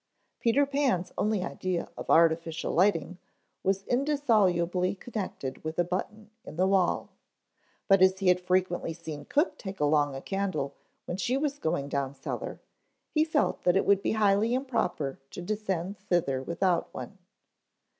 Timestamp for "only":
1.15-1.43